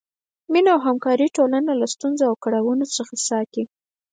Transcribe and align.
مینه 0.51 0.69
او 0.75 0.79
همکاري 0.87 1.27
ټولنه 1.37 1.71
له 1.81 1.87
ستونزو 1.93 2.23
او 2.29 2.35
کړاوونو 2.43 2.85
څخه 2.95 3.13
ساتي. 3.27 3.63